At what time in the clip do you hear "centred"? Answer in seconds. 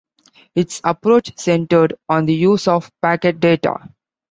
1.37-1.93